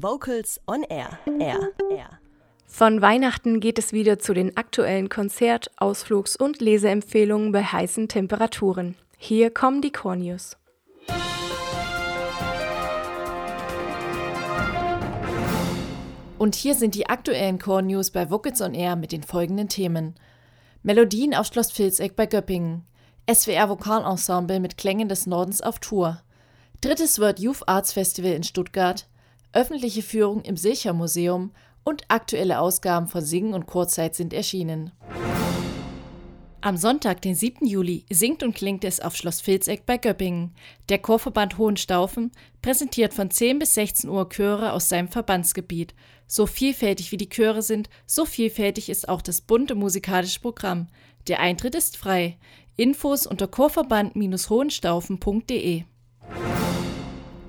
Vocals 0.00 0.60
on 0.68 0.84
Air. 0.84 1.18
Air. 1.40 1.72
Air. 1.90 2.20
Von 2.66 3.02
Weihnachten 3.02 3.58
geht 3.58 3.80
es 3.80 3.92
wieder 3.92 4.20
zu 4.20 4.32
den 4.32 4.56
aktuellen 4.56 5.08
Konzert-, 5.08 5.72
Ausflugs- 5.76 6.36
und 6.36 6.60
Leseempfehlungen 6.60 7.50
bei 7.50 7.64
heißen 7.64 8.06
Temperaturen. 8.06 8.94
Hier 9.16 9.50
kommen 9.52 9.82
die 9.82 9.90
Core 9.90 10.16
News. 10.16 10.56
Und 16.38 16.54
hier 16.54 16.76
sind 16.76 16.94
die 16.94 17.08
aktuellen 17.08 17.58
Core 17.58 17.82
News 17.82 18.12
bei 18.12 18.30
Vocals 18.30 18.60
on 18.60 18.74
Air 18.74 18.94
mit 18.94 19.10
den 19.10 19.24
folgenden 19.24 19.68
Themen. 19.68 20.14
Melodien 20.84 21.34
auf 21.34 21.46
Schloss 21.46 21.76
Vilseck 21.76 22.14
bei 22.14 22.26
Göppingen. 22.26 22.84
SWR 23.28 23.68
Vokalensemble 23.68 24.60
mit 24.60 24.76
Klängen 24.76 25.08
des 25.08 25.26
Nordens 25.26 25.60
auf 25.60 25.80
Tour. 25.80 26.22
Drittes 26.80 27.18
World 27.18 27.40
Youth 27.40 27.66
Arts 27.66 27.92
Festival 27.92 28.30
in 28.30 28.44
Stuttgart. 28.44 29.08
Öffentliche 29.52 30.02
Führung 30.02 30.42
im 30.42 30.56
Silcher 30.56 30.92
Museum 30.92 31.52
und 31.82 32.04
aktuelle 32.08 32.60
Ausgaben 32.60 33.06
von 33.06 33.24
Singen 33.24 33.54
und 33.54 33.66
Chorzeit 33.66 34.14
sind 34.14 34.34
erschienen. 34.34 34.92
Am 36.60 36.76
Sonntag, 36.76 37.22
den 37.22 37.36
7. 37.36 37.66
Juli, 37.66 38.04
singt 38.10 38.42
und 38.42 38.54
klingt 38.54 38.84
es 38.84 39.00
auf 39.00 39.16
Schloss 39.16 39.40
Vilseck 39.40 39.86
bei 39.86 39.96
Göppingen. 39.96 40.54
Der 40.88 40.98
Chorverband 40.98 41.56
Hohenstaufen 41.56 42.32
präsentiert 42.62 43.14
von 43.14 43.30
10 43.30 43.60
bis 43.60 43.74
16 43.74 44.10
Uhr 44.10 44.28
Chöre 44.28 44.72
aus 44.72 44.88
seinem 44.88 45.06
Verbandsgebiet. 45.08 45.94
So 46.26 46.46
vielfältig 46.46 47.12
wie 47.12 47.16
die 47.16 47.30
Chöre 47.30 47.62
sind, 47.62 47.88
so 48.06 48.24
vielfältig 48.26 48.90
ist 48.90 49.08
auch 49.08 49.22
das 49.22 49.40
bunte 49.40 49.76
musikalische 49.76 50.40
Programm. 50.40 50.88
Der 51.28 51.38
Eintritt 51.40 51.74
ist 51.74 51.96
frei. 51.96 52.36
Infos 52.76 53.26
unter 53.26 53.46
chorverband-hohenstaufen.de. 53.46 55.84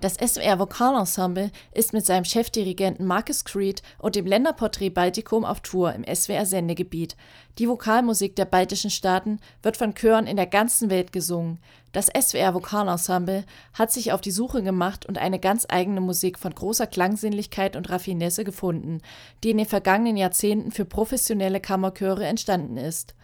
Das 0.00 0.14
SWR 0.14 0.58
Vokalensemble 0.58 1.50
ist 1.74 1.92
mit 1.92 2.06
seinem 2.06 2.24
Chefdirigenten 2.24 3.06
Marcus 3.06 3.44
Creed 3.44 3.82
und 3.98 4.16
dem 4.16 4.24
Länderporträt 4.24 4.88
Baltikum 4.88 5.44
auf 5.44 5.60
Tour 5.60 5.92
im 5.92 6.04
SWR-Sendegebiet. 6.04 7.18
Die 7.58 7.68
Vokalmusik 7.68 8.34
der 8.34 8.46
baltischen 8.46 8.88
Staaten 8.88 9.40
wird 9.62 9.76
von 9.76 9.94
Chören 9.94 10.26
in 10.26 10.38
der 10.38 10.46
ganzen 10.46 10.88
Welt 10.88 11.12
gesungen. 11.12 11.58
Das 11.92 12.06
SWR 12.06 12.54
Vokalensemble 12.54 13.44
hat 13.74 13.92
sich 13.92 14.12
auf 14.12 14.22
die 14.22 14.30
Suche 14.30 14.62
gemacht 14.62 15.04
und 15.04 15.18
eine 15.18 15.38
ganz 15.38 15.66
eigene 15.68 16.00
Musik 16.00 16.38
von 16.38 16.54
großer 16.54 16.86
Klangsinnlichkeit 16.86 17.76
und 17.76 17.90
Raffinesse 17.90 18.44
gefunden, 18.44 19.02
die 19.44 19.50
in 19.50 19.58
den 19.58 19.66
vergangenen 19.66 20.16
Jahrzehnten 20.16 20.70
für 20.70 20.86
professionelle 20.86 21.60
Kammerchöre 21.60 22.24
entstanden 22.24 22.78
ist. 22.78 23.14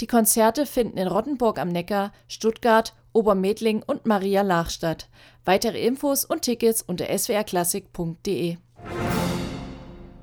Die 0.00 0.06
Konzerte 0.06 0.64
finden 0.64 0.96
in 0.96 1.08
Rottenburg 1.08 1.58
am 1.58 1.68
Neckar, 1.68 2.12
Stuttgart, 2.26 2.94
Obermedling 3.12 3.82
und 3.82 4.06
Maria 4.06 4.40
Laach 4.40 4.70
statt. 4.70 5.10
Weitere 5.44 5.84
Infos 5.84 6.24
und 6.24 6.42
Tickets 6.42 6.80
unter 6.80 7.06
swrklassik.de. 7.18 8.56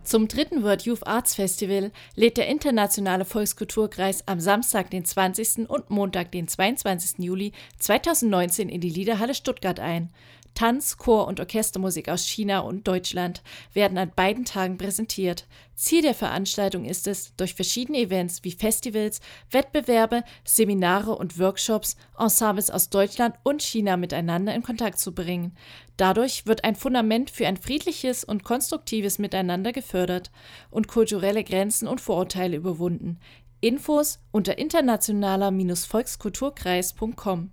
Zum 0.03 0.29
dritten 0.29 0.63
World 0.63 0.83
Youth 0.83 1.05
Arts 1.05 1.35
Festival 1.35 1.91
lädt 2.15 2.37
der 2.37 2.47
Internationale 2.47 3.25
Volkskulturkreis 3.25 4.25
am 4.25 4.39
Samstag, 4.39 4.89
den 4.89 5.03
20. 5.03 5.69
und 5.69 5.89
Montag, 5.89 6.31
den 6.31 6.47
22. 6.47 7.19
Juli 7.19 7.51
2019 7.77 8.69
in 8.69 8.81
die 8.81 8.89
Liederhalle 8.89 9.35
Stuttgart 9.35 9.81
ein. 9.81 10.09
Tanz, 10.57 10.97
Chor 10.97 11.27
und 11.27 11.39
Orchestermusik 11.39 12.09
aus 12.09 12.25
China 12.25 12.61
und 12.61 12.87
Deutschland 12.87 13.43
werden 13.73 13.99
an 13.99 14.11
beiden 14.15 14.43
Tagen 14.43 14.79
präsentiert. 14.79 15.45
Ziel 15.75 16.01
der 16.01 16.15
Veranstaltung 16.15 16.83
ist 16.83 17.05
es, 17.05 17.35
durch 17.35 17.53
verschiedene 17.53 17.99
Events 17.99 18.43
wie 18.43 18.53
Festivals, 18.53 19.21
Wettbewerbe, 19.51 20.23
Seminare 20.43 21.15
und 21.15 21.37
Workshops 21.37 21.95
Ensembles 22.17 22.71
aus 22.71 22.89
Deutschland 22.89 23.35
und 23.43 23.61
China 23.61 23.97
miteinander 23.97 24.55
in 24.55 24.63
Kontakt 24.63 24.97
zu 24.97 25.13
bringen. 25.13 25.55
Dadurch 25.95 26.47
wird 26.47 26.63
ein 26.63 26.75
Fundament 26.75 27.29
für 27.29 27.45
ein 27.45 27.57
friedliches 27.57 28.23
und 28.23 28.43
konstruktives 28.43 29.19
Miteinander 29.19 29.73
gefördert 29.73 30.31
und 30.71 30.87
kulturelle 30.87 31.43
Grenzen 31.43 31.87
und 31.87 32.01
Vorurteile 32.01 32.57
überwunden. 32.57 33.19
Infos 33.61 34.17
unter 34.31 34.57
internationaler-volkskulturkreis.com. 34.57 37.51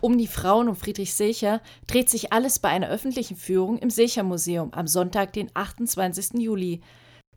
Um 0.00 0.16
die 0.16 0.26
Frauen 0.26 0.68
um 0.68 0.76
Friedrich 0.76 1.12
Secher 1.14 1.60
dreht 1.86 2.08
sich 2.08 2.32
alles 2.32 2.58
bei 2.58 2.70
einer 2.70 2.88
öffentlichen 2.88 3.36
Führung 3.36 3.78
im 3.78 3.90
Secher-Museum 3.90 4.72
am 4.72 4.86
Sonntag, 4.86 5.34
den 5.34 5.50
28. 5.52 6.40
Juli. 6.40 6.80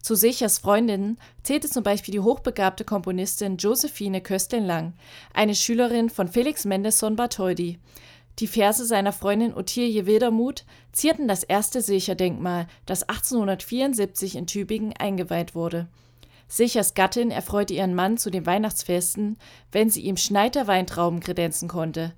Zu 0.02 0.16
Sechers 0.16 0.60
Freundinnen 0.60 1.18
zählte 1.44 1.70
zum 1.70 1.84
Beispiel 1.84 2.14
die 2.14 2.20
hochbegabte 2.22 2.86
Komponistin 2.86 3.58
Josephine 3.58 4.22
Köstlin-Lang, 4.22 4.94
eine 5.34 5.56
Schülerin 5.56 6.10
von 6.10 6.28
Felix 6.28 6.64
Mendelssohn 6.64 7.16
Bartholdy. 7.16 7.80
Die 8.40 8.48
Verse 8.48 8.86
seiner 8.86 9.14
Freundin 9.14 9.54
Ottilie 9.54 10.06
Wildermuth 10.06 10.66
zierten 10.92 11.28
das 11.28 11.44
erste 11.44 11.82
Secher-Denkmal, 11.82 12.68
das 12.86 13.04
1874 13.04 14.36
in 14.36 14.48
Tübingen 14.48 14.94
eingeweiht 14.98 15.54
wurde. 15.54 15.88
Sechers 16.48 16.94
Gattin 16.94 17.32
erfreute 17.32 17.74
ihren 17.74 17.96
Mann 17.96 18.18
zu 18.18 18.30
den 18.30 18.46
Weihnachtsfesten, 18.46 19.38
wenn 19.72 19.90
sie 19.90 20.02
ihm 20.02 20.18
Schneider 20.18 20.68
Weintrauben 20.68 21.20
kredenzen 21.20 21.68
konnte. 21.68 22.14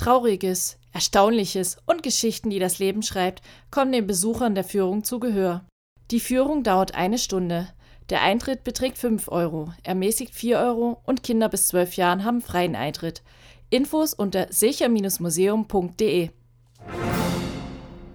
Trauriges, 0.00 0.78
Erstaunliches 0.94 1.76
und 1.84 2.02
Geschichten, 2.02 2.48
die 2.48 2.58
das 2.58 2.78
Leben 2.78 3.02
schreibt, 3.02 3.42
kommen 3.70 3.92
den 3.92 4.06
Besuchern 4.06 4.54
der 4.54 4.64
Führung 4.64 5.04
zu 5.04 5.20
Gehör. 5.20 5.66
Die 6.10 6.20
Führung 6.20 6.62
dauert 6.62 6.94
eine 6.94 7.18
Stunde. 7.18 7.68
Der 8.08 8.22
Eintritt 8.22 8.64
beträgt 8.64 8.96
5 8.96 9.28
Euro, 9.28 9.74
ermäßigt 9.82 10.34
4 10.34 10.58
Euro 10.58 11.02
und 11.04 11.22
Kinder 11.22 11.50
bis 11.50 11.68
12 11.68 11.96
Jahren 11.96 12.24
haben 12.24 12.40
freien 12.40 12.76
Eintritt. 12.76 13.22
Infos 13.68 14.14
unter 14.14 14.46
secher-museum.de. 14.50 16.30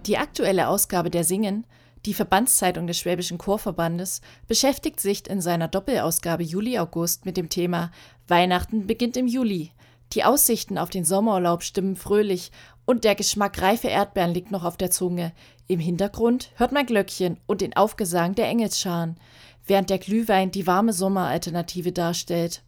Die 0.07 0.17
aktuelle 0.17 0.69
Ausgabe 0.69 1.11
der 1.11 1.23
Singen, 1.23 1.67
die 2.07 2.15
Verbandszeitung 2.15 2.87
des 2.87 2.97
Schwäbischen 2.97 3.37
Chorverbandes, 3.37 4.21
beschäftigt 4.47 4.99
sich 4.99 5.29
in 5.29 5.39
seiner 5.39 5.67
Doppelausgabe 5.67 6.41
Juli-August 6.41 7.27
mit 7.27 7.37
dem 7.37 7.49
Thema 7.49 7.91
Weihnachten 8.27 8.87
beginnt 8.87 9.17
im 9.17 9.27
Juli– 9.27 9.69
die 10.13 10.23
Aussichten 10.23 10.77
auf 10.77 10.89
den 10.89 11.03
Sommerurlaub 11.03 11.63
stimmen 11.63 11.95
fröhlich 11.95 12.51
und 12.85 13.03
der 13.03 13.15
Geschmack 13.15 13.61
reife 13.61 13.87
Erdbeeren 13.87 14.33
liegt 14.33 14.51
noch 14.51 14.63
auf 14.63 14.77
der 14.77 14.91
Zunge. 14.91 15.33
Im 15.67 15.79
Hintergrund 15.79 16.51
hört 16.55 16.71
man 16.71 16.85
Glöckchen 16.85 17.37
und 17.47 17.61
den 17.61 17.75
Aufgesang 17.75 18.35
der 18.35 18.47
Engelsscharen, 18.47 19.17
während 19.65 19.89
der 19.89 19.97
Glühwein 19.97 20.51
die 20.51 20.67
warme 20.67 20.93
Sommeralternative 20.93 21.91
darstellt. 21.91 22.61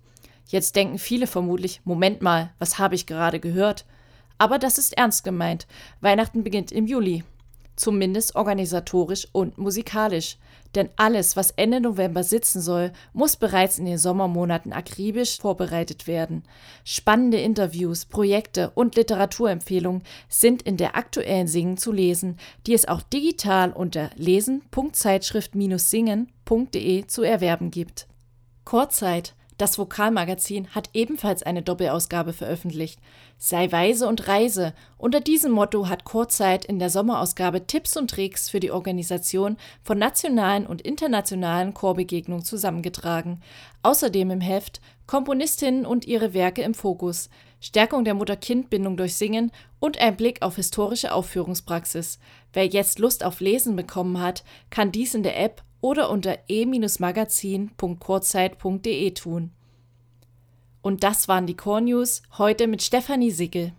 Jetzt 0.47 0.75
denken 0.75 0.97
viele 0.97 1.27
vermutlich, 1.27 1.81
Moment 1.83 2.21
mal, 2.21 2.51
was 2.57 2.79
habe 2.79 2.95
ich 2.95 3.05
gerade 3.05 3.39
gehört? 3.39 3.85
Aber 4.37 4.59
das 4.59 4.77
ist 4.77 4.97
ernst 4.97 5.23
gemeint. 5.23 5.67
Weihnachten 6.01 6.43
beginnt 6.43 6.71
im 6.71 6.87
Juli. 6.87 7.23
Zumindest 7.77 8.35
organisatorisch 8.35 9.25
und 9.31 9.57
musikalisch. 9.57 10.37
Denn 10.75 10.89
alles, 10.97 11.37
was 11.37 11.51
Ende 11.51 11.79
November 11.79 12.23
sitzen 12.23 12.59
soll, 12.59 12.91
muss 13.13 13.37
bereits 13.37 13.79
in 13.79 13.85
den 13.85 13.97
Sommermonaten 13.97 14.73
akribisch 14.73 15.39
vorbereitet 15.39 16.07
werden. 16.07 16.43
Spannende 16.83 17.39
Interviews, 17.39 18.03
Projekte 18.05 18.71
und 18.71 18.95
Literaturempfehlungen 18.95 20.03
sind 20.27 20.63
in 20.63 20.75
der 20.75 20.97
aktuellen 20.97 21.47
Singen 21.47 21.77
zu 21.77 21.93
lesen, 21.93 22.37
die 22.65 22.73
es 22.73 22.85
auch 22.87 23.01
digital 23.01 23.71
unter 23.71 24.09
lesen.zeitschrift-singen.de 24.15 27.07
zu 27.07 27.23
erwerben 27.23 27.71
gibt. 27.71 28.07
Chorzeit 28.65 29.33
das 29.57 29.79
Vokalmagazin 29.79 30.67
hat 30.75 30.91
ebenfalls 30.93 31.41
eine 31.41 31.63
Doppelausgabe 31.63 32.31
veröffentlicht. 32.31 32.99
Sei 33.39 33.71
weise 33.71 34.07
und 34.07 34.27
reise. 34.27 34.73
Unter 34.99 35.19
diesem 35.19 35.51
Motto 35.51 35.89
hat 35.89 36.03
Chorzeit 36.03 36.65
in 36.65 36.77
der 36.77 36.91
Sommerausgabe 36.91 37.65
Tipps 37.65 37.97
und 37.97 38.11
Tricks 38.11 38.49
für 38.49 38.59
die 38.59 38.71
Organisation 38.71 39.57
von 39.83 39.97
nationalen 39.97 40.67
und 40.67 40.81
internationalen 40.81 41.73
Chorbegegnungen 41.73 42.45
zusammengetragen. 42.45 43.41
Außerdem 43.81 44.29
im 44.29 44.41
Heft 44.41 44.79
Komponistinnen 45.07 45.85
und 45.85 46.05
ihre 46.05 46.33
Werke 46.33 46.61
im 46.61 46.73
Fokus, 46.73 47.29
Stärkung 47.61 48.03
der 48.03 48.13
Mutter-Kind-Bindung 48.13 48.97
durch 48.97 49.15
Singen 49.15 49.51
und 49.79 49.97
ein 49.99 50.17
Blick 50.17 50.41
auf 50.41 50.57
historische 50.57 51.13
Aufführungspraxis. 51.13 52.19
Wer 52.53 52.67
jetzt 52.67 52.99
Lust 52.99 53.23
auf 53.23 53.39
Lesen 53.39 53.75
bekommen 53.75 54.21
hat, 54.21 54.43
kann 54.69 54.91
dies 54.91 55.15
in 55.15 55.23
der 55.23 55.39
App 55.39 55.63
oder 55.87 56.09
unter 56.09 56.37
e-magazin.kurzzeit.de 56.49 59.11
tun. 59.11 59.51
Und 60.81 61.05
das 61.05 61.29
waren 61.29 61.47
die 61.47 61.55
Core 61.55 61.81
News 61.81 62.23
heute 62.37 62.67
mit 62.67 62.83
Stefanie 62.83 63.31
Sickel. 63.31 63.71